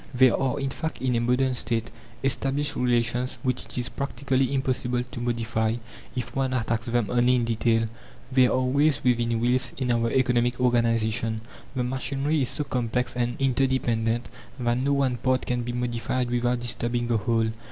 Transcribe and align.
There 0.15 0.35
are, 0.35 0.59
in 0.59 0.71
fact, 0.71 0.99
in 0.99 1.15
a 1.15 1.21
modern 1.21 1.53
State 1.53 1.91
established 2.23 2.75
relations 2.75 3.37
which 3.43 3.65
it 3.65 3.77
is 3.77 3.89
practically 3.89 4.51
impossible 4.51 5.03
to 5.03 5.19
modify 5.19 5.75
if 6.15 6.35
one 6.35 6.53
attacks 6.55 6.87
them 6.87 7.05
only 7.11 7.35
in 7.35 7.45
detail. 7.45 7.87
There 8.31 8.51
are 8.51 8.61
wheels 8.63 9.03
within 9.03 9.39
wheels 9.39 9.73
in 9.77 9.91
our 9.91 10.09
economic 10.09 10.59
organization 10.59 11.41
the 11.75 11.83
machinery 11.83 12.41
is 12.41 12.49
so 12.49 12.63
complex 12.63 13.15
and 13.15 13.35
interdependent 13.37 14.27
that 14.59 14.77
no 14.79 14.93
one 14.93 15.17
part 15.17 15.45
can 15.45 15.61
be 15.61 15.71
modified 15.71 16.31
without 16.31 16.61
disturbing 16.61 17.07
the 17.07 17.17
whole. 17.17 17.51